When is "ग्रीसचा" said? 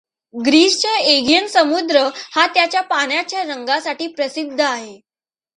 0.33-0.95